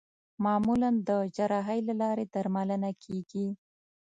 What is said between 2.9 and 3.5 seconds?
کېږي.